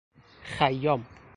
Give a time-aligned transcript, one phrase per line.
[0.49, 1.05] خیام